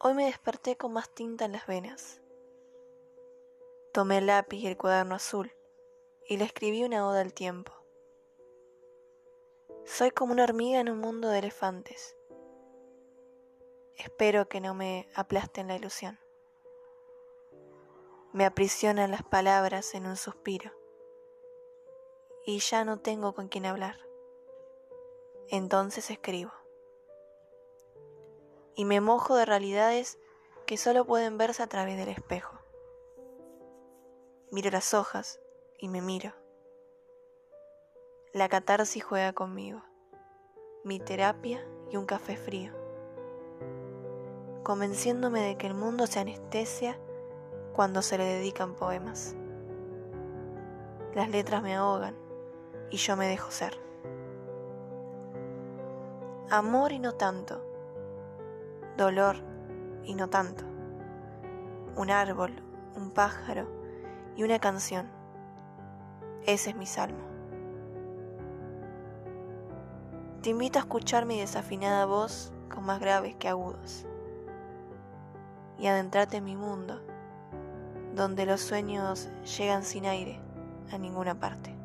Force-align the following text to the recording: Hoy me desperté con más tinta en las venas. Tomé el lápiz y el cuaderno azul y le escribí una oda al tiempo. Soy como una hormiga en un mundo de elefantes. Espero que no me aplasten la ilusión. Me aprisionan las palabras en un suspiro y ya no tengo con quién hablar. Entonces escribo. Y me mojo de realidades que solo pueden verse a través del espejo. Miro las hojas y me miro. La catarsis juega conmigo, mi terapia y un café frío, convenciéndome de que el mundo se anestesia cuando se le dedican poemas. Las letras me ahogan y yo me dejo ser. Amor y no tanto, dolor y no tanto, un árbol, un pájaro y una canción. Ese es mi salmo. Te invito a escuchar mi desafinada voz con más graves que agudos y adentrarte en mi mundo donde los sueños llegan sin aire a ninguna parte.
Hoy 0.00 0.14
me 0.14 0.26
desperté 0.26 0.76
con 0.76 0.92
más 0.92 1.10
tinta 1.12 1.44
en 1.44 1.50
las 1.50 1.66
venas. 1.66 2.20
Tomé 3.92 4.18
el 4.18 4.26
lápiz 4.26 4.58
y 4.58 4.68
el 4.68 4.76
cuaderno 4.76 5.16
azul 5.16 5.52
y 6.28 6.36
le 6.36 6.44
escribí 6.44 6.84
una 6.84 7.04
oda 7.08 7.20
al 7.20 7.34
tiempo. 7.34 7.72
Soy 9.84 10.12
como 10.12 10.32
una 10.32 10.44
hormiga 10.44 10.78
en 10.78 10.88
un 10.88 11.00
mundo 11.00 11.28
de 11.28 11.40
elefantes. 11.40 12.16
Espero 13.96 14.48
que 14.48 14.60
no 14.60 14.72
me 14.72 15.08
aplasten 15.16 15.66
la 15.66 15.74
ilusión. 15.74 16.20
Me 18.32 18.44
aprisionan 18.44 19.10
las 19.10 19.24
palabras 19.24 19.96
en 19.96 20.06
un 20.06 20.16
suspiro 20.16 20.70
y 22.46 22.60
ya 22.60 22.84
no 22.84 23.00
tengo 23.00 23.34
con 23.34 23.48
quién 23.48 23.66
hablar. 23.66 23.98
Entonces 25.48 26.08
escribo. 26.08 26.57
Y 28.78 28.84
me 28.84 29.00
mojo 29.00 29.34
de 29.34 29.44
realidades 29.44 30.20
que 30.64 30.76
solo 30.76 31.04
pueden 31.04 31.36
verse 31.36 31.64
a 31.64 31.66
través 31.66 31.96
del 31.96 32.10
espejo. 32.10 32.60
Miro 34.52 34.70
las 34.70 34.94
hojas 34.94 35.40
y 35.80 35.88
me 35.88 36.00
miro. 36.00 36.32
La 38.32 38.48
catarsis 38.48 39.02
juega 39.02 39.32
conmigo, 39.32 39.82
mi 40.84 41.00
terapia 41.00 41.66
y 41.90 41.96
un 41.96 42.06
café 42.06 42.36
frío, 42.36 42.72
convenciéndome 44.62 45.42
de 45.42 45.58
que 45.58 45.66
el 45.66 45.74
mundo 45.74 46.06
se 46.06 46.20
anestesia 46.20 47.00
cuando 47.72 48.00
se 48.00 48.16
le 48.16 48.26
dedican 48.26 48.76
poemas. 48.76 49.34
Las 51.16 51.28
letras 51.30 51.64
me 51.64 51.74
ahogan 51.74 52.16
y 52.90 52.98
yo 52.98 53.16
me 53.16 53.26
dejo 53.26 53.50
ser. 53.50 53.76
Amor 56.48 56.92
y 56.92 57.00
no 57.00 57.16
tanto, 57.16 57.67
dolor 58.98 59.36
y 60.02 60.14
no 60.16 60.28
tanto, 60.28 60.64
un 61.96 62.10
árbol, 62.10 62.52
un 62.96 63.12
pájaro 63.12 63.68
y 64.36 64.42
una 64.42 64.58
canción. 64.58 65.08
Ese 66.44 66.70
es 66.70 66.76
mi 66.76 66.84
salmo. 66.84 67.24
Te 70.42 70.50
invito 70.50 70.78
a 70.78 70.82
escuchar 70.82 71.26
mi 71.26 71.38
desafinada 71.38 72.06
voz 72.06 72.52
con 72.74 72.84
más 72.84 72.98
graves 72.98 73.36
que 73.36 73.48
agudos 73.48 74.04
y 75.78 75.86
adentrarte 75.86 76.38
en 76.38 76.44
mi 76.44 76.56
mundo 76.56 77.00
donde 78.16 78.46
los 78.46 78.60
sueños 78.60 79.28
llegan 79.58 79.84
sin 79.84 80.06
aire 80.06 80.40
a 80.90 80.98
ninguna 80.98 81.38
parte. 81.38 81.77